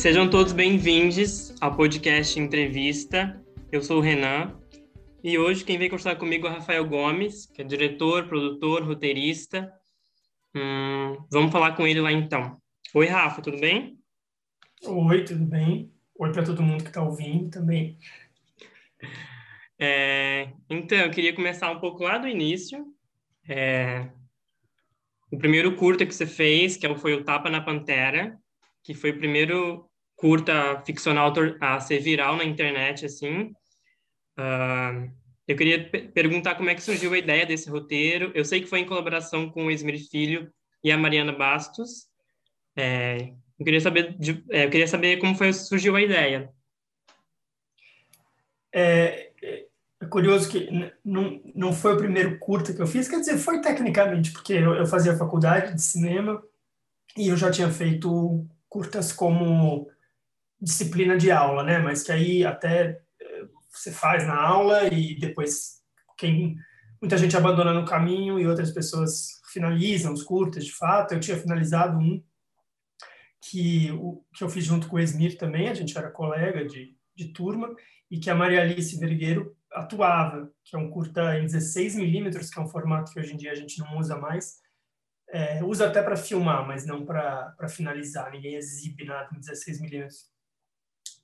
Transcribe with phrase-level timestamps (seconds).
[0.00, 3.38] Sejam todos bem-vindos ao podcast Entrevista.
[3.70, 4.58] Eu sou o Renan
[5.22, 9.70] e hoje quem vem conversar comigo é o Rafael Gomes, que é diretor, produtor, roteirista.
[10.56, 12.56] Hum, vamos falar com ele lá então.
[12.94, 13.98] Oi, Rafa, tudo bem?
[14.86, 15.92] Oi, tudo bem?
[16.18, 17.98] Oi para todo mundo que está ouvindo também.
[19.78, 22.86] É, então, eu queria começar um pouco lá do início.
[23.46, 24.08] É,
[25.30, 28.40] o primeiro curta que você fez, que foi o Tapa na Pantera,
[28.82, 29.89] que foi o primeiro
[30.20, 33.54] curta ficcional a ser viral na internet, assim.
[34.38, 35.10] Uh,
[35.48, 38.30] eu queria perguntar como é que surgiu a ideia desse roteiro.
[38.34, 40.52] Eu sei que foi em colaboração com o Esmir Filho
[40.84, 42.06] e a Mariana Bastos.
[42.76, 46.52] É, eu queria saber, de, é, eu queria saber como foi surgiu a ideia.
[48.72, 50.68] É, é curioso que
[51.02, 54.74] não, não foi o primeiro curta que eu fiz, quer dizer, foi tecnicamente, porque eu,
[54.74, 56.42] eu fazia faculdade de cinema
[57.16, 59.90] e eu já tinha feito curtas como
[60.60, 61.78] disciplina de aula, né?
[61.78, 65.80] Mas que aí até eh, você faz na aula e depois
[66.16, 66.56] quem
[67.00, 71.14] muita gente abandona no caminho e outras pessoas finalizam os curtas, de fato.
[71.14, 72.22] Eu tinha finalizado um
[73.40, 76.94] que, o, que eu fiz junto com o Esmir também, a gente era colega de,
[77.14, 77.74] de turma,
[78.10, 82.58] e que a Maria Alice Vergueiro atuava, que é um curta em 16 milímetros, que
[82.58, 84.58] é um formato que hoje em dia a gente não usa mais.
[85.32, 88.32] É, usa até para filmar, mas não para finalizar.
[88.32, 90.28] Ninguém exibe nada em 16 milímetros.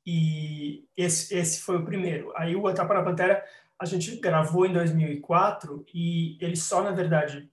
[0.06, 2.32] E esse, esse foi o primeiro.
[2.36, 3.44] Aí o Etapa na Pantera
[3.78, 7.50] a gente gravou em 2004 e ele só, na verdade,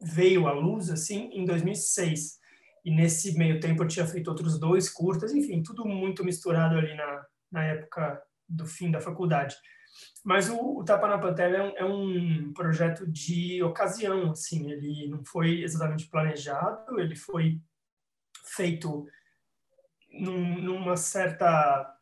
[0.00, 2.38] veio à luz assim em 2006.
[2.84, 6.94] E nesse meio tempo eu tinha feito outros dois curtas, enfim, tudo muito misturado ali
[6.94, 9.56] na, na época do fim da faculdade.
[10.24, 15.08] Mas o, o Tapa na Pantera é um, é um, projeto de ocasião, assim, ele
[15.08, 17.60] não foi exatamente planejado, ele foi
[18.44, 19.06] feito
[20.18, 21.94] num, numa certa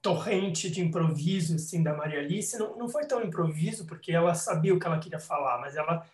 [0.00, 2.58] torrente de improviso, assim, da Maria Alice.
[2.58, 6.04] Não, não foi tão improviso, porque ela sabia o que ela queria falar, mas ela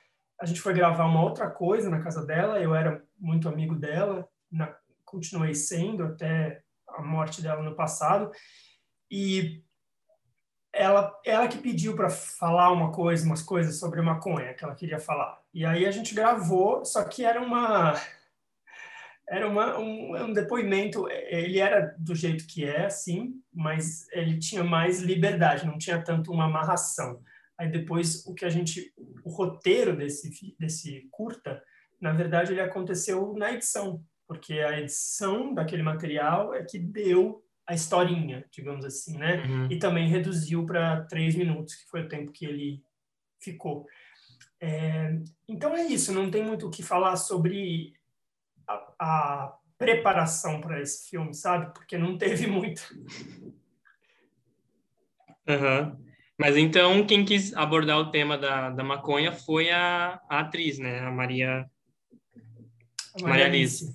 [0.41, 4.29] a gente foi gravar uma outra coisa na casa dela, eu era muito amigo dela,
[4.51, 4.73] na,
[5.05, 8.31] continuei sendo até a morte dela no passado,
[9.11, 9.65] e
[10.73, 15.01] ela, ela que pediu para falar uma coisa, umas coisas sobre maconha que ela queria
[15.01, 15.43] falar.
[15.53, 17.95] E aí a gente gravou, só que era uma
[19.29, 21.09] era uma, um, um, depoimento.
[21.11, 26.33] Ele era do jeito que é, sim, mas ele tinha mais liberdade, não tinha tanto
[26.33, 27.23] uma amarração.
[27.59, 28.93] Aí depois o que a gente,
[29.25, 31.63] o roteiro desse desse curta,
[32.01, 37.75] na verdade ele aconteceu na edição, porque a edição daquele material é que deu a
[37.75, 39.45] historinha, digamos assim, né?
[39.45, 39.69] Uhum.
[39.71, 42.83] E também reduziu para três minutos, que foi o tempo que ele
[43.39, 43.87] ficou.
[44.61, 47.93] É, então é isso, não tem muito o que falar sobre
[48.99, 51.73] a, preparação para esse filme, sabe?
[51.73, 52.83] Porque não teve muito.
[55.49, 55.97] Uhum.
[56.37, 61.01] Mas então, quem quis abordar o tema da, da maconha foi a, a atriz, né?
[61.01, 63.93] A Maria, a Maria, Maria Alice.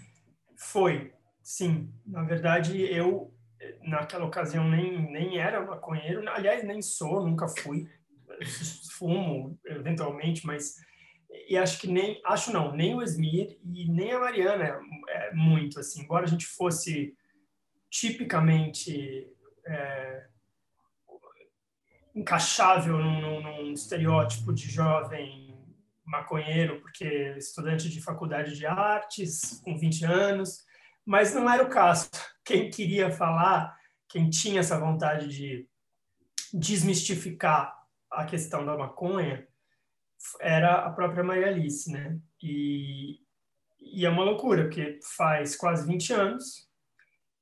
[0.57, 1.93] Foi, sim.
[2.05, 3.33] Na verdade, eu,
[3.81, 6.27] naquela ocasião, nem, nem era maconheiro.
[6.29, 7.87] Aliás, nem sou, nunca fui.
[8.97, 10.75] Fumo, eventualmente, mas...
[11.49, 12.21] E acho que nem...
[12.25, 14.79] Acho não, nem o Esmir e nem a Mariana
[15.09, 16.03] é, muito, assim.
[16.03, 17.15] Embora a gente fosse
[17.89, 19.27] tipicamente...
[19.65, 20.27] É,
[22.15, 25.57] encaixável num, num, num, estereótipo de jovem
[26.05, 30.63] maconheiro, porque estudante de faculdade de artes, com 20 anos,
[31.05, 32.09] mas não era o caso.
[32.45, 33.73] Quem queria falar,
[34.09, 35.65] quem tinha essa vontade de
[36.53, 37.73] desmistificar
[38.11, 39.47] a questão da maconha,
[40.39, 42.17] era a própria Maria Alice, né?
[42.41, 43.19] E,
[43.79, 46.67] e é uma loucura, porque faz quase 20 anos,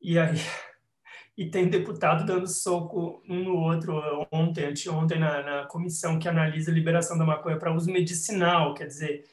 [0.01, 0.35] e aí
[1.37, 6.71] e tem deputado dando soco um no outro ontem, anteontem, na, na comissão que analisa
[6.71, 9.23] a liberação da maconha para uso medicinal, quer dizer,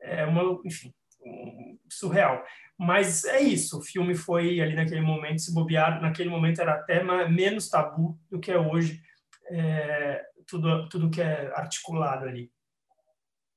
[0.00, 0.92] é uma, enfim,
[1.24, 2.44] um, surreal.
[2.76, 7.02] Mas é isso, o filme foi ali naquele momento, se bobear, naquele momento era até
[7.28, 9.00] menos tabu do que é hoje,
[9.48, 12.50] é, tudo, tudo que é articulado ali.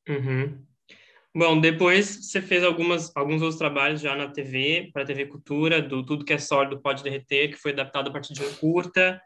[0.07, 0.65] Uhum.
[1.36, 5.81] Bom, depois você fez algumas, alguns outros trabalhos já na TV, para a TV Cultura,
[5.81, 9.21] do Tudo que é Sólido Pode Derreter, que foi adaptado a partir de um curta.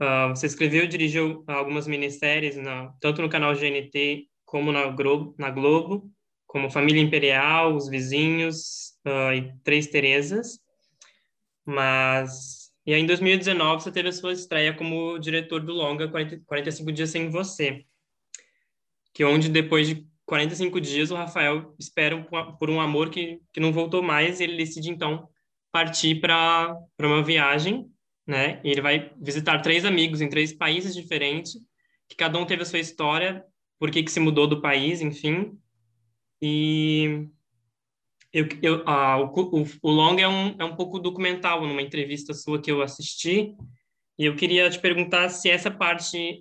[0.00, 5.34] Uh, você escreveu e dirigiu algumas minisséries, na, tanto no canal GNT como na Globo,
[5.38, 6.10] na Globo
[6.48, 10.58] como Família Imperial, Os Vizinhos uh, e Três Terezas.
[11.64, 12.72] Mas...
[12.86, 16.90] E aí, em 2019, você teve a sua estreia como diretor do longa 40, 45
[16.90, 17.84] Dias Sem Você,
[19.18, 22.24] que onde, depois de 45 dias, o Rafael espera
[22.56, 25.28] por um amor que, que não voltou mais e ele decide, então,
[25.72, 27.90] partir para uma viagem,
[28.24, 28.60] né?
[28.62, 31.54] E ele vai visitar três amigos em três países diferentes,
[32.08, 33.44] que cada um teve a sua história,
[33.76, 35.58] por que que se mudou do país, enfim.
[36.40, 37.26] E
[38.32, 42.32] eu, eu, ah, o, o, o longa é um, é um pouco documental, numa entrevista
[42.32, 43.52] sua que eu assisti,
[44.16, 46.38] e eu queria te perguntar se essa parte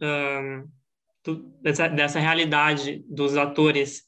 [1.27, 4.07] do, dessa, dessa realidade dos atores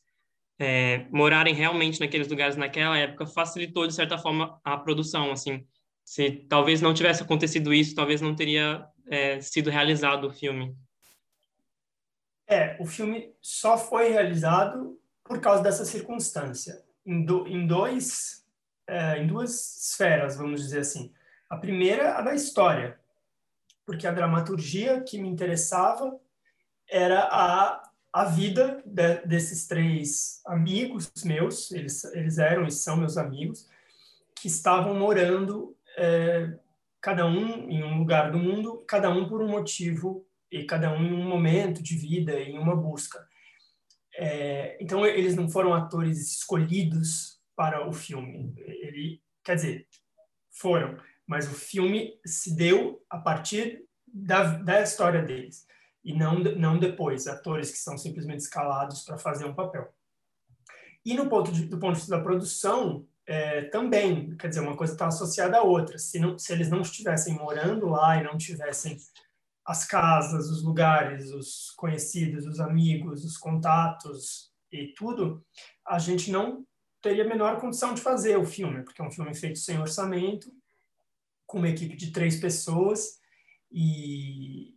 [0.58, 5.66] é, morarem realmente naqueles lugares naquela época facilitou, de certa forma, a produção, assim.
[6.06, 10.76] Se talvez não tivesse acontecido isso, talvez não teria é, sido realizado o filme.
[12.48, 18.40] É, o filme só foi realizado por causa dessa circunstância em, do, em dois
[18.88, 21.14] é, em duas esferas, vamos dizer assim.
[21.48, 23.00] A primeira, a da história,
[23.86, 26.20] porque a dramaturgia que me interessava
[26.90, 33.18] era a, a vida de, desses três amigos meus, eles, eles eram e são meus
[33.18, 33.68] amigos,
[34.36, 36.58] que estavam morando, é,
[37.02, 41.04] cada um em um lugar do mundo, cada um por um motivo e cada um
[41.04, 43.28] em um momento de vida, em uma busca.
[44.16, 48.54] É, então eles não foram atores escolhidos para o filme.
[48.58, 49.88] Ele, quer dizer,
[50.52, 50.98] foram,
[51.28, 55.68] mas o filme se deu a partir da, da história deles
[56.04, 59.94] e não não depois atores que são simplesmente escalados para fazer um papel.
[61.06, 64.76] E no ponto de, do ponto de vista da produção é, também, quer dizer, uma
[64.76, 65.98] coisa está associada à outra.
[65.98, 68.98] Se não se eles não estivessem morando lá e não tivessem
[69.66, 75.46] as casas, os lugares, os conhecidos, os amigos, os contatos e tudo,
[75.86, 76.66] a gente não
[77.02, 80.52] teria a menor condição de fazer o filme, porque é um filme feito sem orçamento,
[81.46, 83.20] com uma equipe de três pessoas
[83.72, 84.76] e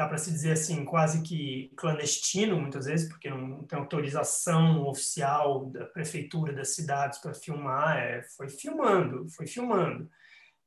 [0.00, 5.66] dá para se dizer assim quase que clandestino muitas vezes, porque não tem autorização oficial
[5.66, 10.08] da prefeitura das cidades para filmar, é, foi filmando, foi filmando,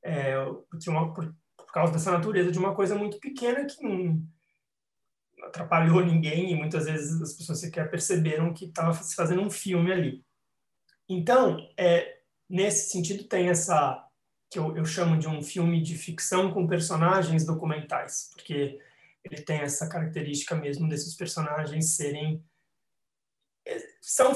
[0.04, 0.36] é,
[0.88, 4.22] uma, por, por causa dessa natureza de uma coisa muito pequena que não
[5.48, 9.92] atrapalhou ninguém e muitas vezes as pessoas sequer perceberam que estava se fazendo um filme
[9.92, 10.24] ali.
[11.10, 14.08] Então, é, nesse sentido, tem essa
[14.52, 18.80] que eu, eu, chamo de um filme de ficção com personagens documentais, porque
[19.24, 22.44] ele tem essa característica mesmo desses personagens serem
[24.02, 24.34] são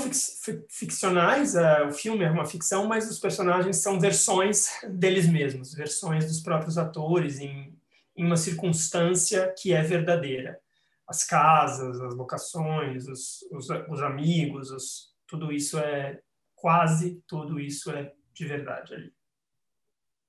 [0.69, 6.25] ficcionais, uh, o filme é uma ficção, mas os personagens são versões deles mesmos, versões
[6.25, 7.78] dos próprios atores em,
[8.16, 10.57] em uma circunstância que é verdadeira.
[11.06, 16.22] As casas, as locações, os, os, os amigos, os, tudo isso é,
[16.56, 19.13] quase tudo isso é de verdade ali.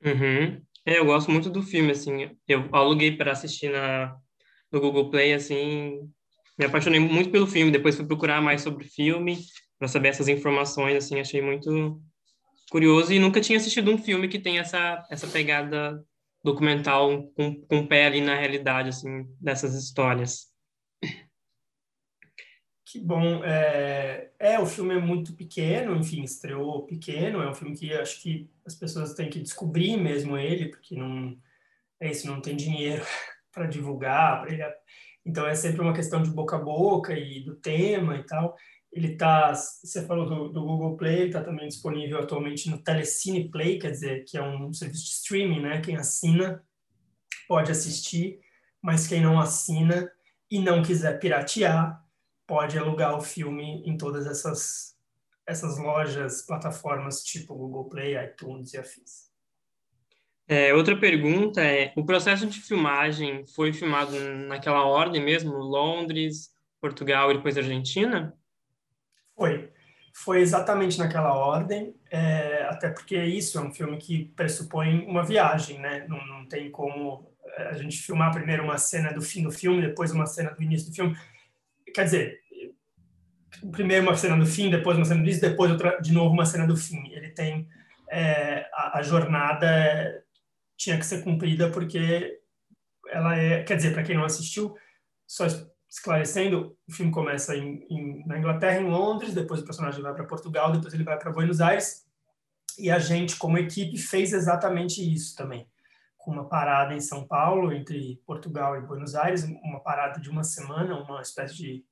[0.04, 0.62] Uhum.
[0.84, 4.16] É, eu gosto muito do filme, assim, eu aluguei para assistir na,
[4.70, 6.00] no Google Play, assim,
[6.58, 9.38] me apaixonei muito pelo filme, depois fui procurar mais sobre o filme,
[9.78, 12.00] para saber essas informações, assim, achei muito
[12.70, 16.04] curioso e nunca tinha assistido um filme que tem essa, essa pegada
[16.42, 20.48] documental com, com pé ali na realidade, assim, dessas histórias.
[22.90, 23.44] Que bom.
[23.44, 28.22] É, é, o filme é muito pequeno, enfim, estreou pequeno, é um filme que acho
[28.22, 31.38] que as pessoas têm que descobrir mesmo ele, porque não,
[32.00, 33.04] é isso, não tem dinheiro
[33.58, 34.62] para divulgar, para ele
[35.26, 38.56] então é sempre uma questão de boca a boca e do tema e tal.
[38.90, 43.78] Ele está, você falou do, do Google Play, está também disponível atualmente no Telecine Play,
[43.78, 45.80] quer dizer, que é um serviço de streaming, né?
[45.82, 46.64] Quem assina
[47.46, 48.40] pode assistir,
[48.80, 50.10] mas quem não assina
[50.50, 52.02] e não quiser piratear,
[52.46, 54.96] pode alugar o filme em todas essas
[55.46, 59.27] essas lojas, plataformas tipo Google Play, iTunes e afins.
[60.48, 65.52] É, outra pergunta é: o processo de filmagem foi filmado naquela ordem mesmo?
[65.52, 66.50] Londres,
[66.80, 68.34] Portugal e depois Argentina?
[69.36, 69.70] Foi.
[70.14, 75.78] Foi exatamente naquela ordem, é, até porque isso é um filme que pressupõe uma viagem,
[75.78, 76.06] né?
[76.08, 79.82] Não, não tem como é, a gente filmar primeiro uma cena do fim do filme,
[79.82, 81.16] depois uma cena do início do filme.
[81.94, 82.40] Quer dizer,
[83.70, 86.46] primeiro uma cena do fim, depois uma cena do início, depois outra, de novo uma
[86.46, 87.06] cena do fim.
[87.12, 87.68] Ele tem
[88.10, 90.24] é, a, a jornada
[90.78, 92.40] tinha que ser cumprida porque
[93.08, 94.74] ela é, quer dizer, para quem não assistiu,
[95.26, 95.46] só
[95.88, 100.26] esclarecendo, o filme começa em, em, na Inglaterra, em Londres, depois o personagem vai para
[100.26, 102.06] Portugal, depois ele vai para Buenos Aires,
[102.78, 105.68] e a gente, como equipe, fez exatamente isso também,
[106.16, 110.44] com uma parada em São Paulo, entre Portugal e Buenos Aires, uma parada de uma
[110.44, 111.84] semana, uma espécie de,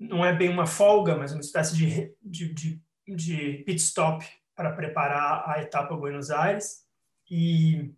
[0.00, 4.72] não é bem uma folga, mas uma espécie de, de, de, de pit stop para
[4.72, 6.85] preparar a etapa Buenos Aires,
[7.30, 7.94] e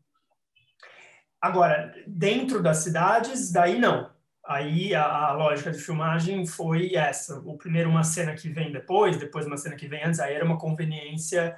[1.40, 4.10] agora, dentro das cidades, daí não.
[4.46, 7.38] Aí a, a, lógica de filmagem foi essa.
[7.40, 10.44] O primeiro uma cena que vem depois, depois uma cena que vem antes, aí era
[10.44, 11.54] uma conveniência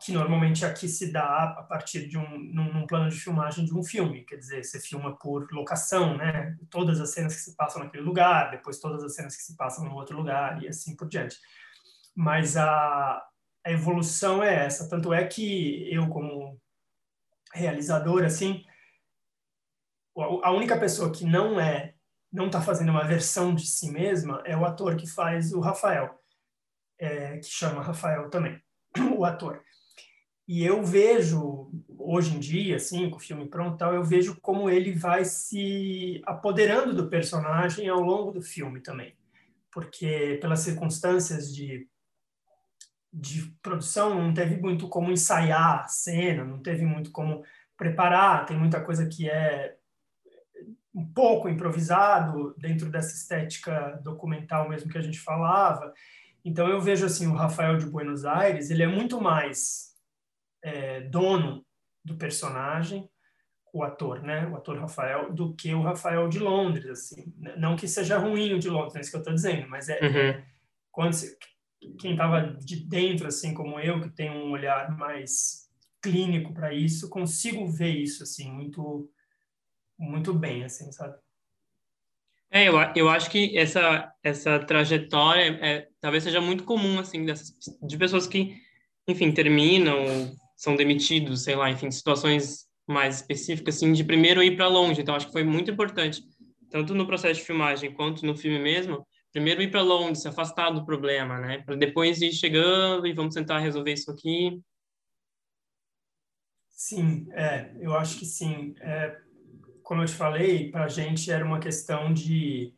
[0.00, 3.74] que normalmente aqui se dá a partir de um num, num, plano de filmagem de
[3.74, 6.56] um filme, quer dizer, você filma por locação, né?
[6.70, 9.84] Todas as cenas que se passam naquele lugar, depois todas as cenas que se passam
[9.84, 11.38] no outro lugar e assim por diante.
[12.14, 13.22] Mas a,
[13.64, 16.58] a evolução é essa, tanto é que eu como
[17.56, 18.64] realizador assim,
[20.42, 21.94] a única pessoa que não é
[22.32, 26.18] não está fazendo uma versão de si mesma é o ator que faz o Rafael,
[26.98, 28.60] é, que chama Rafael também,
[29.16, 29.62] o ator.
[30.46, 34.70] E eu vejo, hoje em dia, assim, com o filme pronto tal, eu vejo como
[34.70, 39.16] ele vai se apoderando do personagem ao longo do filme também.
[39.72, 41.88] Porque, pelas circunstâncias de,
[43.18, 47.42] de produção, não teve muito como ensaiar a cena, não teve muito como
[47.74, 49.74] preparar, tem muita coisa que é
[50.94, 55.94] um pouco improvisado dentro dessa estética documental mesmo que a gente falava.
[56.44, 59.94] Então eu vejo assim o Rafael de Buenos Aires, ele é muito mais
[60.62, 61.64] é, dono
[62.04, 63.08] do personagem,
[63.72, 67.32] o ator, né, o ator Rafael, do que o Rafael de Londres, assim.
[67.56, 69.88] Não que seja ruim o de Londres, não é isso que eu estou dizendo, mas
[69.88, 70.42] é uhum.
[70.90, 71.36] quando você,
[71.98, 75.66] quem estava de dentro, assim como eu, que tem um olhar mais
[76.02, 79.10] clínico para isso, consigo ver isso assim muito
[79.98, 81.16] muito bem, assim, sabe?
[82.50, 87.54] É, eu, eu acho que essa essa trajetória é, talvez seja muito comum assim dessas,
[87.82, 88.56] de pessoas que,
[89.08, 89.96] enfim, terminam,
[90.56, 95.00] são demitidos, sei lá, enfim, situações mais específicas assim, de primeiro ir para longe.
[95.00, 96.22] Então acho que foi muito importante,
[96.70, 99.06] tanto no processo de filmagem quanto no filme mesmo,
[99.36, 103.34] primeiro ir para longe, se afastar do problema, né, para depois ir chegando e vamos
[103.34, 104.62] tentar resolver isso aqui.
[106.70, 108.74] Sim, é, eu acho que sim.
[108.80, 109.20] É,
[109.82, 112.74] como eu te falei, para a gente era uma questão de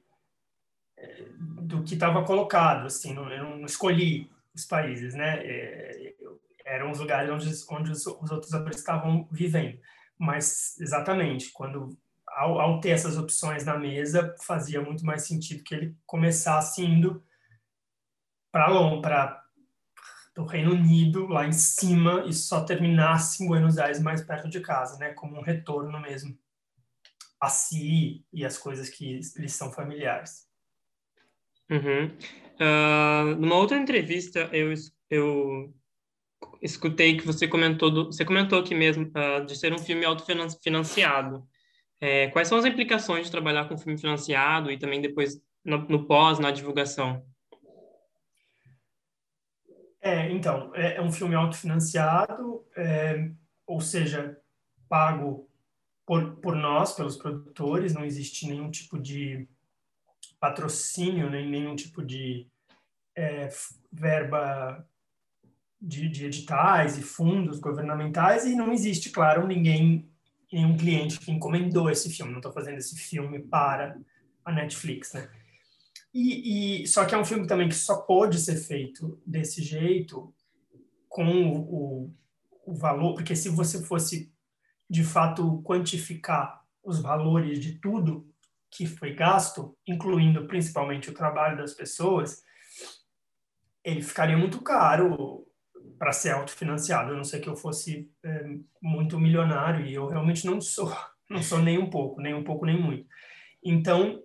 [0.97, 5.38] é, do que estava colocado, assim, não, eu não escolhi os países, né?
[5.45, 6.15] É,
[6.65, 9.79] eram os lugares onde, onde os, os, outros atores estavam vivendo.
[10.19, 11.97] Mas, exatamente, quando
[12.38, 17.23] ao, ao ter essas opções na mesa, fazia muito mais sentido que ele começasse indo
[18.52, 19.45] para
[20.35, 24.61] do Reino Unido, lá em cima, e só terminasse em Buenos Aires, mais perto de
[24.61, 25.12] casa, né?
[25.12, 26.38] Como um retorno mesmo
[27.40, 30.47] a si e as coisas que lhes são familiares.
[31.68, 32.07] Uhum.
[32.54, 34.73] Uh, numa outra entrevista, eu,
[35.11, 35.75] eu
[36.62, 41.47] escutei que você comentou, do, você comentou aqui mesmo, uh, de ser um filme autofinanciado.
[42.00, 46.07] É, quais são as implicações de trabalhar com filme financiado e também depois no, no
[46.07, 47.25] pós, na divulgação?
[50.00, 53.31] É, então, é, é um filme autofinanciado, é,
[53.67, 54.38] ou seja,
[54.88, 55.49] pago
[56.07, 59.47] por, por nós, pelos produtores, não existe nenhum tipo de
[60.40, 62.47] patrocínio, nem nenhum tipo de
[63.14, 63.49] é,
[63.93, 64.87] verba
[65.81, 70.09] de, de, editais e fundos governamentais, e não existe, claro, ninguém,
[70.52, 72.33] nenhum cliente que encomendou esse filme.
[72.33, 73.99] Não estou fazendo esse filme para
[74.45, 75.31] a Netflix, né?
[76.12, 80.35] E, e, só que é um filme também que só pode ser feito desse jeito
[81.09, 82.14] com o, o,
[82.67, 84.33] o valor, porque se você fosse
[84.88, 88.26] de fato quantificar os valores de tudo
[88.71, 92.43] que foi gasto, incluindo principalmente o trabalho das pessoas,
[93.85, 95.47] ele ficaria muito caro
[95.99, 97.12] para ser autofinanciado.
[97.12, 100.92] A não ser que eu fosse é, muito milionário e eu realmente não sou,
[101.28, 103.06] não sou nem um pouco, nem um pouco nem muito.
[103.62, 104.23] Então,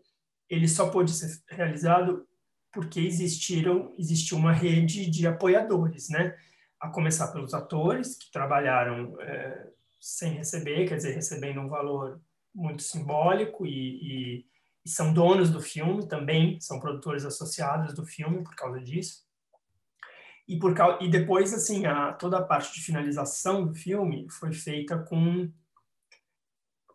[0.49, 2.27] ele só pôde ser realizado
[2.71, 6.35] porque existiram existiu uma rede de apoiadores, né?
[6.79, 9.67] A começar pelos atores que trabalharam é,
[10.01, 12.19] sem receber, quer dizer, recebendo um valor
[12.53, 14.45] muito simbólico e, e,
[14.85, 19.22] e, são donos do filme também, são produtores associados do filme por causa disso.
[20.47, 24.97] E, por, e depois, assim, a, toda a parte de finalização do filme foi feita
[24.97, 25.49] com,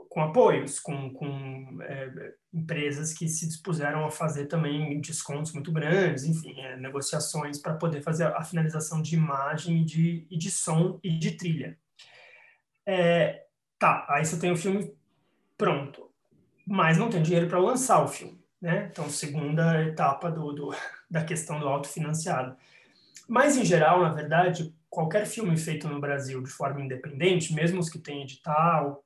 [0.08, 6.24] com apoios, com, com é, empresas que se dispuseram a fazer também descontos muito grandes,
[6.24, 10.98] enfim, é, negociações para poder fazer a finalização de imagem e de, e de som
[11.02, 11.78] e de trilha.
[12.86, 13.44] É,
[13.78, 14.94] tá, aí você tem o filme
[15.56, 16.10] pronto,
[16.66, 18.88] mas não tem dinheiro para lançar o filme, né?
[18.90, 20.74] Então, segunda etapa do, do,
[21.10, 22.56] da questão do autofinanciado.
[23.26, 27.88] Mas, em geral, na verdade, qualquer filme feito no Brasil de forma independente, mesmo os
[27.88, 29.04] que têm edital,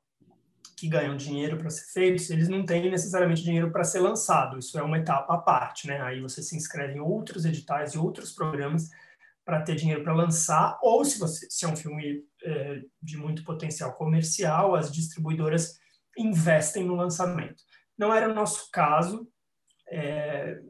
[0.77, 4.59] que ganham dinheiro para ser feitos, eles não têm necessariamente dinheiro para ser lançado.
[4.59, 6.01] Isso é uma etapa à parte, né?
[6.03, 8.91] Aí você se inscreve em outros editais e outros programas
[9.45, 13.45] para ter dinheiro para lançar, ou se você se é um filme é, de muito
[13.45, 15.79] potencial comercial, as distribuidoras
[16.17, 17.63] investem no lançamento.
[17.97, 19.29] Não era o nosso caso.
[19.89, 20.61] É,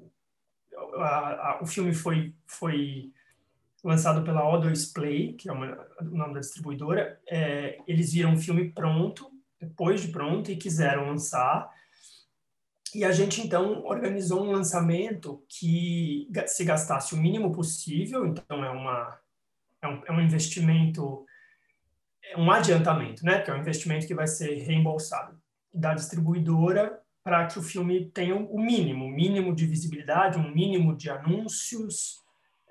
[0.97, 3.13] a, a, o filme foi, foi
[3.83, 7.21] lançado pela O2 Play, que é uma, o nome da distribuidora.
[7.29, 11.69] É, eles viram o filme pronto, depois de pronto, e quiseram lançar.
[12.95, 18.71] E a gente, então, organizou um lançamento que se gastasse o mínimo possível, então é,
[18.71, 19.19] uma,
[19.81, 21.27] é, um, é um investimento,
[22.23, 23.41] é um adiantamento, né?
[23.41, 25.41] Que é um investimento que vai ser reembolsado
[25.73, 31.09] da distribuidora para que o filme tenha o mínimo, mínimo de visibilidade, um mínimo de
[31.09, 32.22] anúncios,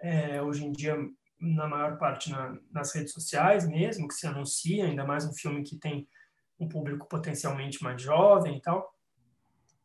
[0.01, 0.95] é, hoje em dia,
[1.39, 5.63] na maior parte na, nas redes sociais mesmo, que se anuncia, ainda mais um filme
[5.63, 6.07] que tem
[6.59, 8.93] um público potencialmente mais jovem e tal.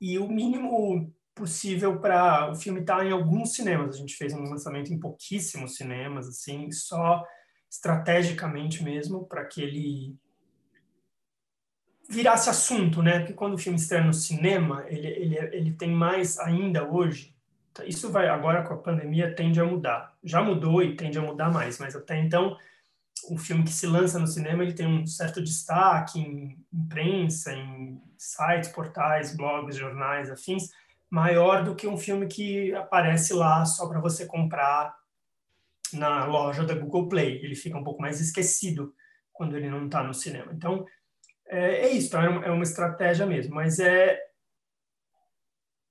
[0.01, 3.95] E o mínimo possível para o filme estar tá em alguns cinemas.
[3.95, 7.23] A gente fez um lançamento em pouquíssimos cinemas, assim, só
[7.71, 10.17] estrategicamente mesmo para que ele
[12.09, 13.19] virasse assunto, né?
[13.19, 17.36] Porque quando o filme estreia no cinema, ele, ele, ele tem mais ainda hoje.
[17.85, 20.17] Isso vai agora com a pandemia tende a mudar.
[20.23, 22.57] Já mudou e tende a mudar mais, mas até então
[23.31, 28.01] um filme que se lança no cinema ele tem um certo destaque em imprensa, em
[28.17, 30.71] sites, portais, blogs, jornais, afins,
[31.11, 34.95] maior do que um filme que aparece lá só para você comprar
[35.93, 37.41] na loja da Google Play.
[37.43, 38.95] Ele fica um pouco mais esquecido
[39.33, 40.53] quando ele não está no cinema.
[40.53, 40.85] Então,
[41.47, 42.23] é, é isso, tá?
[42.25, 44.19] é uma estratégia mesmo, mas é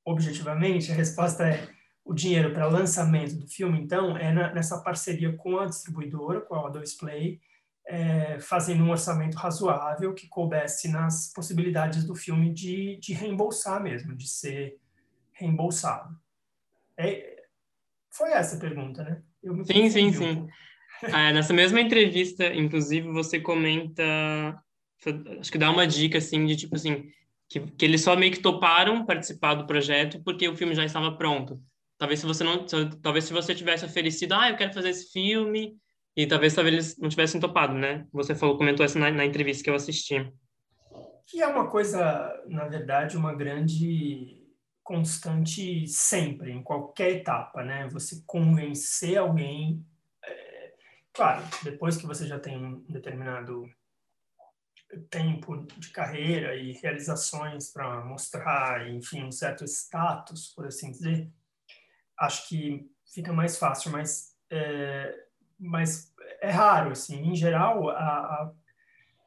[0.03, 1.74] objetivamente a resposta é
[2.05, 6.53] o dinheiro para lançamento do filme, então, é na, nessa parceria com a distribuidora, com
[6.53, 7.41] a O2 Play,
[7.87, 14.15] é, fazendo um orçamento razoável que coubesse nas possibilidades do filme de, de reembolsar mesmo,
[14.15, 14.77] de ser
[15.33, 16.15] reembolsado.
[16.95, 17.43] É,
[18.11, 19.21] foi essa a pergunta, né?
[19.65, 20.47] sim, sim, sim.
[21.11, 24.03] Ah, nessa mesma entrevista, inclusive, você comenta,
[25.39, 27.11] acho que dá uma dica, assim, de tipo assim,
[27.49, 31.15] que, que eles só meio que toparam participar do projeto porque o filme já estava
[31.17, 31.61] pronto.
[31.97, 32.65] Talvez se você não,
[33.01, 35.77] talvez se você tivesse oferecido, ah, eu quero fazer esse filme,
[36.15, 38.07] e talvez talvez eles não tivessem topado, né?
[38.13, 40.31] Você falou, comentou essa na, na entrevista que eu assisti.
[41.27, 44.45] Que é uma coisa, na verdade, uma grande
[44.83, 47.89] constante sempre, em qualquer etapa, né?
[47.89, 49.85] Você convencer alguém,
[50.23, 50.73] é,
[51.11, 53.65] claro, depois que você já tem um determinado
[55.09, 61.29] tempo de carreira e realizações para mostrar, enfim, um certo status, por assim dizer,
[62.17, 65.25] acho que fica mais fácil, mas é,
[65.59, 67.31] mas é raro, assim.
[67.31, 68.51] Em geral, a, a,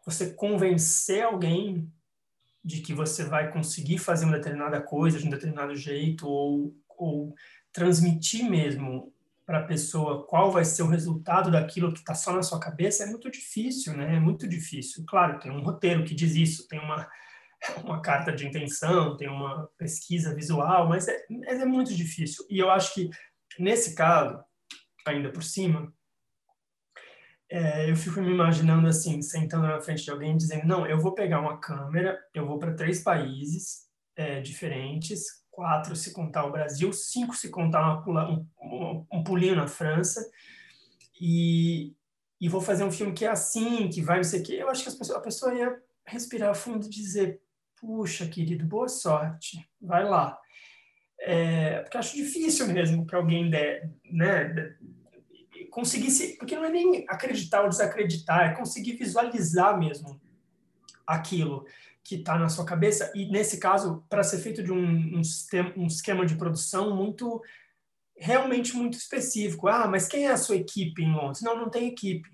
[0.04, 1.90] você convencer alguém
[2.64, 7.34] de que você vai conseguir fazer uma determinada coisa de um determinado jeito ou, ou
[7.72, 9.12] transmitir mesmo
[9.46, 13.04] para a pessoa qual vai ser o resultado daquilo que está só na sua cabeça
[13.04, 14.16] é muito difícil, né?
[14.16, 15.04] É muito difícil.
[15.06, 17.08] Claro, tem um roteiro que diz isso, tem uma
[17.84, 22.44] uma carta de intenção, tem uma pesquisa visual, mas é, é muito difícil.
[22.48, 23.10] E eu acho que,
[23.58, 24.42] nesse caso,
[25.06, 25.92] ainda por cima,
[27.50, 31.14] é, eu fico me imaginando assim, sentando na frente de alguém dizendo: não, eu vou
[31.14, 36.92] pegar uma câmera, eu vou para três países é, diferentes, quatro se contar o Brasil,
[36.92, 40.24] cinco se contar uma, um, um pulinho na França,
[41.20, 41.94] e,
[42.40, 44.52] e vou fazer um filme que é assim, que vai não sei o quê.
[44.54, 47.40] Eu acho que pessoas, a pessoa ia respirar fundo e dizer:
[47.80, 50.38] puxa, querido, boa sorte, vai lá.
[51.20, 54.76] É, porque acho difícil mesmo que alguém der, né,
[56.38, 60.20] porque não é nem acreditar ou desacreditar, é conseguir visualizar mesmo
[61.06, 61.66] aquilo
[62.02, 65.72] que está na sua cabeça e nesse caso para ser feito de um, um, sistema,
[65.76, 67.42] um esquema de produção muito
[68.16, 69.68] realmente muito específico.
[69.68, 71.42] Ah, mas quem é a sua equipe em Londres?
[71.42, 72.28] Não, não tem equipe.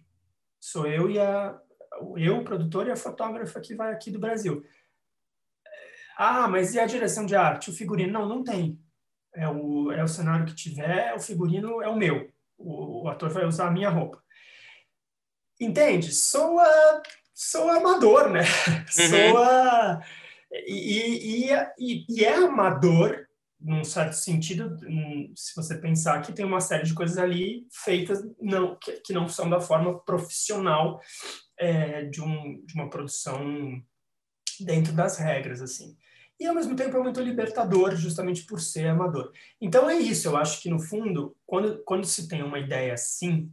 [0.60, 1.58] Sou eu e a
[2.16, 4.64] eu, o produtor e a fotógrafa que vai aqui do Brasil.
[6.16, 7.70] Ah, mas e a direção de arte?
[7.70, 8.12] O figurino?
[8.12, 8.80] Não, não tem.
[9.34, 12.30] É o, é o cenário que tiver, o figurino é o meu.
[12.56, 14.22] O, o ator vai usar a minha roupa.
[15.60, 16.12] Entende?
[16.12, 17.02] Sou, a,
[17.34, 18.42] sou amador, né?
[18.96, 19.08] Uhum.
[19.08, 20.00] Sou a,
[20.52, 23.26] e, e, e, e é amador,
[23.60, 24.76] num certo sentido,
[25.34, 29.26] se você pensar que tem uma série de coisas ali feitas não, que, que não
[29.26, 31.00] são da forma profissional
[31.58, 33.82] é, de, um, de uma produção
[34.60, 35.96] dentro das regras, assim
[36.44, 39.32] e ao mesmo tempo é muito libertador, justamente por ser amador.
[39.60, 43.52] Então é isso, eu acho que no fundo, quando, quando se tem uma ideia assim,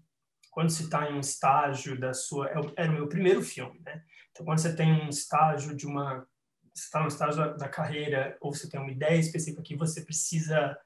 [0.52, 2.50] quando se está em um estágio da sua.
[2.50, 4.04] É era o meu primeiro filme, né?
[4.32, 6.28] Então, quando você tem um estágio de uma.
[6.74, 10.02] Você está no estágio da, da, carreira, ou você tem uma ideia específica que você
[10.02, 10.78] precisa.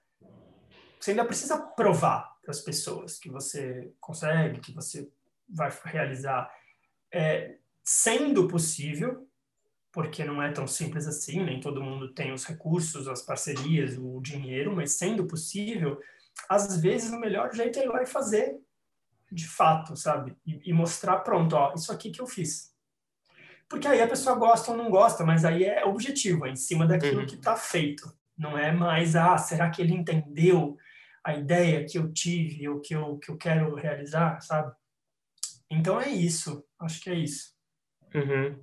[0.99, 5.09] Você ainda precisa provar para as pessoas que você consegue, que você
[5.49, 6.49] vai realizar.
[7.11, 9.24] É, sendo possível,
[9.95, 14.19] porque não é tão simples assim, nem todo mundo tem os recursos, as parcerias, o
[14.19, 16.01] dinheiro, mas sendo possível,
[16.49, 18.59] às vezes o melhor jeito é ir lá e fazer.
[19.31, 20.35] de fato, sabe?
[20.45, 22.73] E, e mostrar, pronto, ó, isso aqui que eu fiz.
[23.69, 26.85] Porque aí a pessoa gosta ou não gosta, mas aí é objetivo, é em cima
[26.85, 27.25] daquilo uhum.
[27.25, 28.13] que está feito.
[28.37, 30.77] Não é mais, ah, será que ele entendeu
[31.23, 34.75] a ideia que eu tive, o que eu, que eu quero realizar, sabe?
[35.69, 37.55] Então é isso, acho que é isso.
[38.13, 38.61] Uhum.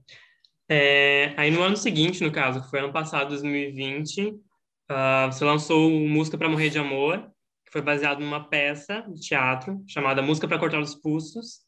[0.75, 4.41] É, aí no ano seguinte, no caso, que foi ano passado, 2020, uh,
[4.89, 7.31] ah, você lançou Música para Morrer de Amor,
[7.67, 11.59] que foi baseado numa peça de teatro chamada Música para Cortar os Pulsos,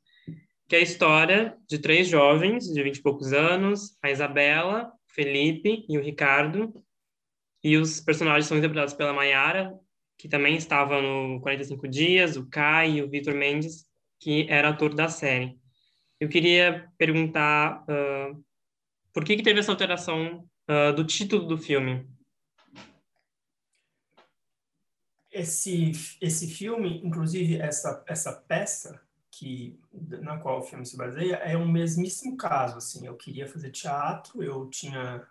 [0.66, 5.84] que é a história de três jovens de vinte e poucos anos, a Isabela, Felipe
[5.86, 6.72] e o Ricardo,
[7.62, 9.70] e os personagens são interpretados pela Mayara,
[10.16, 13.84] que também estava no 45 Dias, o Kai e o Vitor Mendes,
[14.18, 15.58] que era ator da série.
[16.18, 18.42] Eu queria perguntar uh,
[19.14, 22.06] por que, que teve essa alteração uh, do título do filme?
[25.32, 29.00] Esse, esse filme, inclusive essa, essa peça
[29.30, 29.78] que
[30.20, 32.78] na qual o filme se baseia, é um mesmíssimo caso.
[32.78, 35.26] Assim, eu queria fazer teatro, eu tinha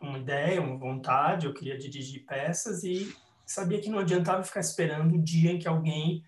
[0.00, 3.14] uma ideia, uma vontade, eu queria dirigir peças e
[3.46, 6.24] sabia que não adiantava ficar esperando o dia em que alguém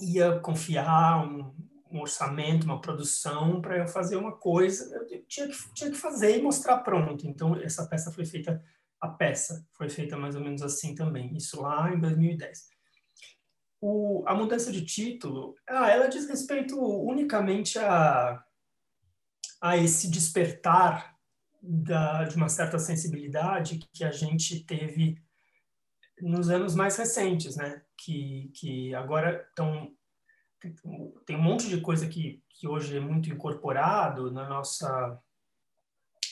[0.00, 1.54] ia confiar um,
[1.90, 4.94] um orçamento, uma produção para eu fazer uma coisa.
[5.10, 7.26] Eu tinha que, tinha que fazer e mostrar pronto.
[7.26, 8.62] Então, essa peça foi feita,
[9.00, 12.68] a peça foi feita mais ou menos assim também, isso lá em 2010.
[13.80, 18.42] O, a mudança de título, ah, ela diz respeito unicamente a,
[19.60, 21.14] a esse despertar
[21.62, 25.22] da, de uma certa sensibilidade que a gente teve
[26.20, 27.82] nos anos mais recentes, né?
[27.98, 29.95] Que, que agora estão
[31.26, 35.20] tem um monte de coisa que, que hoje é muito incorporado na nossa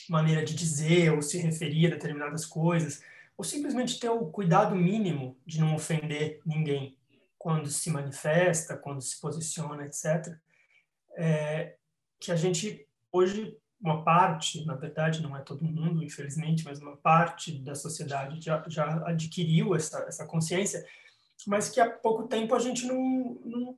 [0.09, 3.03] maneira de dizer ou se referir a determinadas coisas,
[3.37, 6.97] ou simplesmente ter o cuidado mínimo de não ofender ninguém
[7.37, 10.35] quando se manifesta, quando se posiciona, etc.
[11.15, 11.75] É,
[12.19, 16.97] que a gente hoje uma parte, na verdade, não é todo mundo, infelizmente, mas uma
[16.97, 20.83] parte da sociedade já, já adquiriu essa, essa consciência,
[21.45, 23.77] mas que há pouco tempo a gente não, não,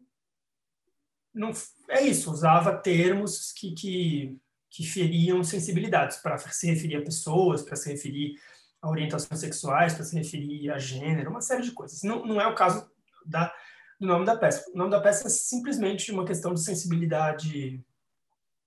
[1.38, 1.52] não
[1.89, 4.38] é isso, usava termos que, que,
[4.69, 8.36] que feriam sensibilidades para se referir a pessoas, para se referir
[8.82, 12.04] a orientações sexuais, para se referir a gênero, uma série de coisas.
[12.04, 12.89] Não, não é o caso
[13.26, 13.54] da,
[14.00, 14.65] do nome da peça.
[14.73, 17.84] O nome da peça é simplesmente uma questão de sensibilidade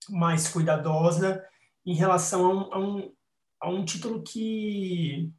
[0.09, 1.43] mais cuidadosa
[1.85, 3.13] em relação a um, a um,
[3.61, 5.31] a um título que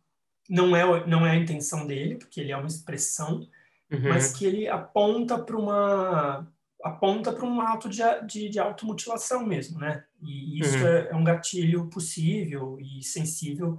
[0.48, 3.48] não é, não é a intenção dele, porque ele é uma expressão,
[3.90, 4.08] uhum.
[4.08, 6.46] mas que ele aponta para uma
[6.84, 10.04] aponta para um ato de, de, de automutilação mesmo, né?
[10.20, 10.86] E isso uhum.
[10.86, 13.78] é, é, um gatilho possível e sensível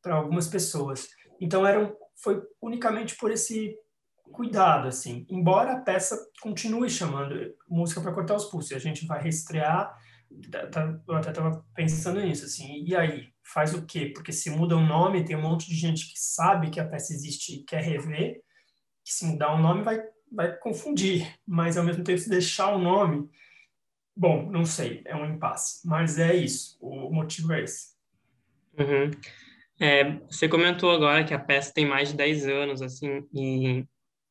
[0.00, 1.08] para algumas pessoas.
[1.40, 3.76] Então era foi unicamente por esse
[4.30, 5.26] cuidado, assim.
[5.28, 9.92] Embora a peça continue chamando música para cortar os pulsos, a gente vai reestrear
[10.50, 13.32] Tá, tá, eu até estava pensando nisso, assim, e aí?
[13.42, 14.12] Faz o quê?
[14.14, 16.88] Porque se muda o um nome, tem um monte de gente que sabe que a
[16.88, 18.40] peça existe e quer rever,
[19.04, 20.00] que se mudar o um nome vai,
[20.32, 23.28] vai confundir, mas ao mesmo tempo se deixar o nome,
[24.16, 27.92] bom, não sei, é um impasse, mas é isso, o motivo é esse.
[28.78, 29.10] Uhum.
[29.80, 33.84] É, você comentou agora que a peça tem mais de 10 anos, assim, e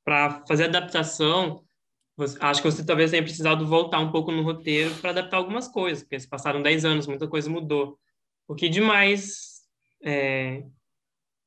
[0.03, 1.63] para fazer adaptação,
[2.39, 6.03] acho que você talvez tenha precisado voltar um pouco no roteiro para adaptar algumas coisas,
[6.03, 7.99] porque se passaram 10 anos, muita coisa mudou.
[8.47, 9.61] O que demais
[10.03, 10.63] é,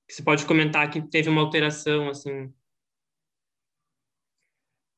[0.08, 2.52] você pode comentar que teve uma alteração, assim?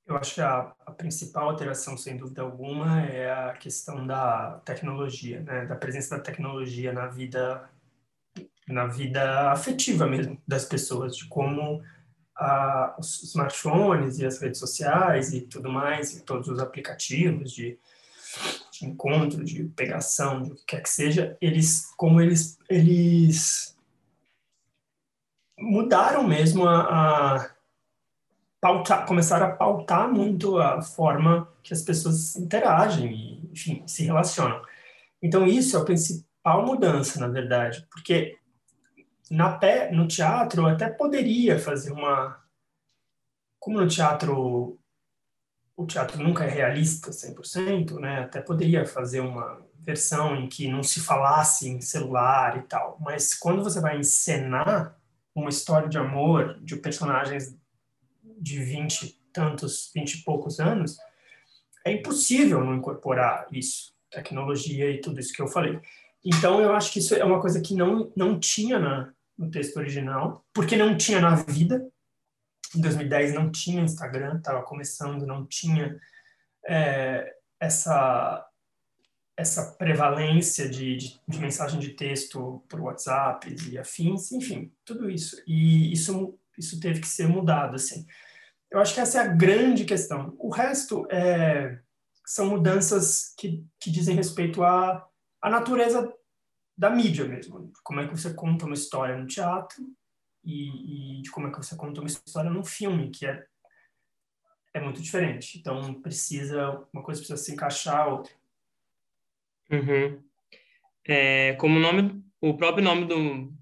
[0.07, 5.41] Eu acho que a, a, principal alteração, sem dúvida alguma, é a questão da tecnologia,
[5.41, 5.67] né?
[5.67, 7.69] da presença da tecnologia na vida,
[8.69, 11.83] na vida afetiva mesmo das pessoas, de como
[12.37, 17.77] a, os smartphones e as redes sociais e tudo mais, e todos os aplicativos de,
[18.71, 23.77] de encontro, de pegação, de o que quer que seja, eles, como eles, eles
[25.59, 27.56] mudaram mesmo a, a
[28.61, 34.63] pautar, começaram a pautar muito a forma que as pessoas interagem e, enfim, se relacionam.
[35.23, 38.37] Então, isso é a principal mudança, na verdade, porque
[39.31, 42.41] na pé, no teatro eu até poderia fazer uma
[43.59, 44.79] como no teatro
[45.77, 48.21] o teatro nunca é realista 100%, né?
[48.21, 53.35] Até poderia fazer uma versão em que não se falasse em celular e tal, mas
[53.35, 54.97] quando você vai encenar
[55.35, 57.55] uma história de amor de personagens
[58.37, 60.97] de 20 tantos, 20 e poucos anos,
[61.85, 65.79] é impossível não incorporar isso, tecnologia e tudo isso que eu falei.
[66.25, 69.77] Então, eu acho que isso é uma coisa que não, não tinha na, no texto
[69.77, 71.87] original, porque não tinha na vida.
[72.75, 76.01] Em 2010 não tinha Instagram, estava começando, não tinha
[76.67, 78.45] é, essa
[79.37, 85.43] essa prevalência de, de, de, mensagem de texto por WhatsApp e afins, enfim, tudo isso.
[85.47, 88.07] E isso, isso teve que ser mudado, assim.
[88.71, 90.35] Eu acho que essa é a grande questão.
[90.39, 91.79] O resto é,
[92.25, 95.09] são mudanças que, que dizem respeito à,
[95.41, 96.13] à natureza
[96.77, 97.73] da mídia mesmo.
[97.83, 99.83] Como é que você conta uma história no teatro
[100.45, 103.47] e, e de como é que você conta uma história num filme, que é,
[104.75, 105.59] é muito diferente.
[105.59, 108.33] Então, precisa, uma coisa precisa se encaixar a outra.
[109.71, 110.23] Uhum.
[111.05, 113.53] É, como o nome, o próprio nome do,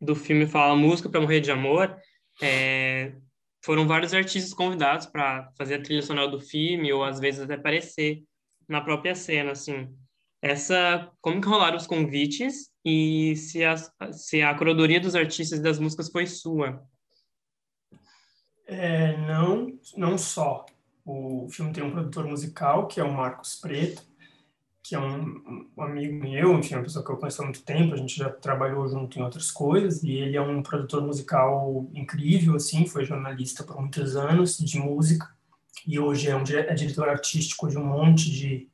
[0.00, 1.96] do filme fala Música para Morrer de Amor,
[2.42, 3.12] é,
[3.64, 7.54] foram vários artistas convidados para fazer a trilha sonora do filme ou às vezes até
[7.54, 8.22] aparecer
[8.68, 9.88] na própria cena, assim.
[10.40, 13.76] Essa, como que rolaram os convites e se a,
[14.12, 16.82] se a curadoria dos artistas e das músicas foi sua?
[18.66, 20.64] É, não, não só.
[21.04, 24.02] O filme tem um produtor musical, que é o Marcos Preto,
[24.82, 27.94] que é um, um, amigo meu, enfim, uma pessoa que eu conheço há muito tempo,
[27.94, 32.56] a gente já trabalhou junto em outras coisas, e ele é um produtor musical incrível,
[32.56, 35.28] assim, foi jornalista por muitos anos de música,
[35.86, 38.68] e hoje é, um, é diretor artístico de um monte de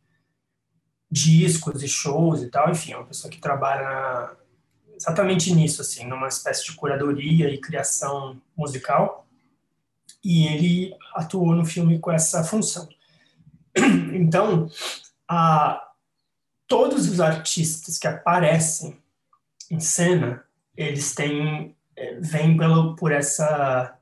[1.10, 4.36] discos e shows e tal, enfim, é uma pessoa que trabalha
[4.96, 9.26] exatamente nisso, assim, numa espécie de curadoria e criação musical,
[10.22, 12.88] e ele atuou no filme com essa função.
[14.14, 14.68] Então,
[15.28, 15.84] a,
[16.66, 19.02] todos os artistas que aparecem
[19.70, 20.44] em cena,
[20.76, 23.96] eles têm eh, vêm pelo por essa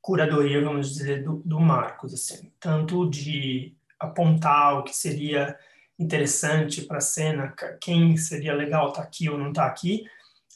[0.00, 5.56] curadoria, vamos dizer, do, do Marcos, assim, tanto de apontar o que seria
[5.98, 10.04] interessante para a cena, quem seria legal estar tá aqui ou não estar tá aqui,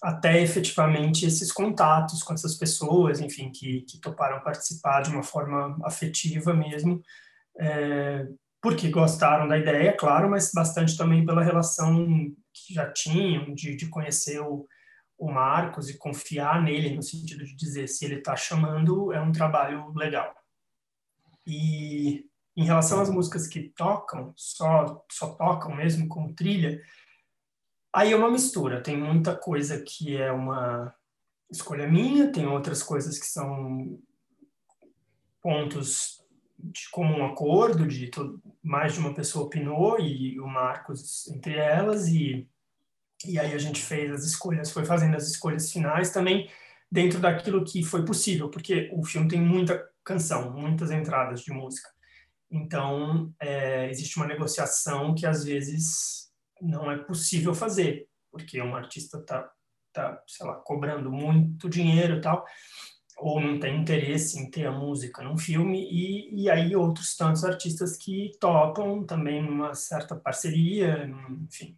[0.02, 5.78] até efetivamente esses contatos com essas pessoas, enfim, que, que toparam participar de uma forma
[5.84, 7.02] afetiva mesmo,
[7.58, 8.26] é,
[8.64, 12.06] porque gostaram da ideia, claro, mas bastante também pela relação
[12.50, 14.66] que já tinham de, de conhecer o,
[15.18, 19.32] o Marcos e confiar nele, no sentido de dizer se ele está chamando, é um
[19.32, 20.34] trabalho legal.
[21.46, 22.24] E
[22.56, 26.80] em relação às músicas que tocam, só, só tocam mesmo como trilha,
[27.92, 28.82] aí é uma mistura.
[28.82, 30.90] Tem muita coisa que é uma
[31.52, 34.00] escolha minha, tem outras coisas que são
[35.42, 36.23] pontos
[36.72, 42.08] de comum acordo, de todo, mais de uma pessoa opinou e o Marcos entre elas
[42.08, 42.48] e
[43.26, 46.50] e aí a gente fez as escolhas, foi fazendo as escolhas finais também
[46.90, 51.88] dentro daquilo que foi possível, porque o filme tem muita canção, muitas entradas de música.
[52.50, 59.18] Então, é, existe uma negociação que às vezes não é possível fazer, porque um artista
[59.18, 59.50] está,
[59.92, 62.44] tá, sei lá, cobrando muito dinheiro e tal,
[63.24, 67.42] ou não tem interesse em ter a música num filme, e, e aí outros tantos
[67.42, 71.10] artistas que topam também numa certa parceria,
[71.42, 71.74] enfim,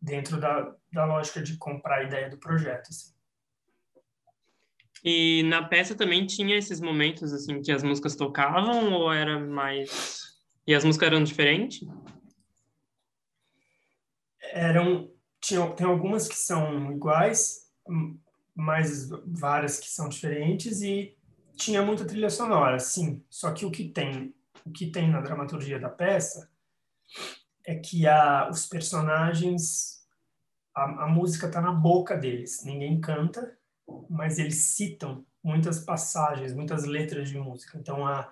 [0.00, 2.88] dentro da, da lógica de comprar a ideia do projeto.
[2.88, 3.12] Assim.
[5.04, 10.34] E na peça também tinha esses momentos assim que as músicas tocavam ou era mais
[10.66, 11.86] e as músicas eram diferentes?
[14.40, 15.10] Eram
[15.42, 17.70] tinha, tem algumas que são iguais,
[18.56, 21.14] mais várias que são diferentes e
[21.54, 23.22] tinha muita trilha sonora, sim.
[23.28, 26.50] Só que o que tem, o que tem na dramaturgia da peça
[27.64, 30.06] é que a, os personagens,
[30.74, 32.64] a, a música está na boca deles.
[32.64, 33.58] Ninguém canta,
[34.08, 37.78] mas eles citam muitas passagens, muitas letras de música.
[37.78, 38.30] Então, a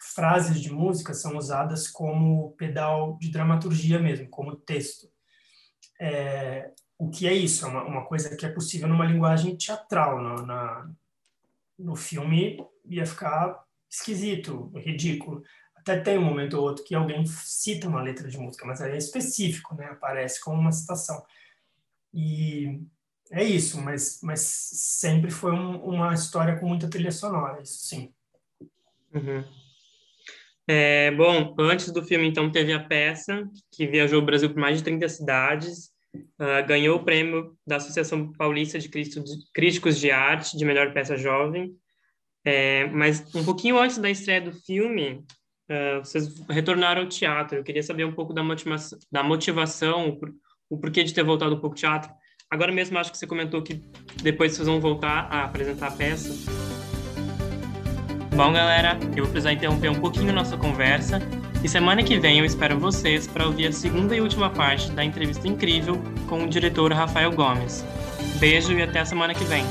[0.00, 5.08] frases de música são usadas como pedal de dramaturgia mesmo, como texto.
[6.00, 7.64] É, o que é isso?
[7.64, 10.22] É uma, uma coisa que é possível numa linguagem teatral.
[10.22, 10.90] No, na,
[11.78, 15.42] no filme ia ficar esquisito, ridículo.
[15.74, 18.92] Até tem um momento ou outro que alguém cita uma letra de música, mas aí
[18.92, 19.86] é específico, né?
[19.86, 21.24] Aparece como uma citação.
[22.12, 22.82] E
[23.30, 28.12] é isso, mas, mas sempre foi um, uma história com muita trilha sonora, isso sim.
[29.14, 29.42] Uhum.
[30.68, 34.76] É, bom, antes do filme, então, teve a peça, que viajou o Brasil por mais
[34.76, 40.64] de 30 cidades, Uh, ganhou o prêmio da Associação Paulista de Críticos de Arte de
[40.64, 41.72] melhor peça jovem.
[42.44, 45.24] É, mas um pouquinho antes da estreia do filme,
[45.70, 47.58] uh, vocês retornaram ao teatro.
[47.58, 50.18] Eu queria saber um pouco da motivação, da motivação
[50.68, 52.10] o, porquê de ter voltado um pouco ao teatro.
[52.50, 53.80] Agora mesmo acho que você comentou que
[54.22, 56.30] depois vocês vão voltar a apresentar a peça.
[58.34, 61.20] Bom, galera, eu vou precisar interromper um pouquinho nossa conversa
[61.62, 65.04] e semana que vem eu espero vocês para ouvir a segunda e última parte da
[65.04, 67.84] entrevista incrível com o diretor Rafael Gomes.
[68.38, 69.64] Beijo e até a semana que vem.